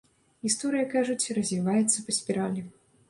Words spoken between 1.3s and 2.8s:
развіваецца па спіралі.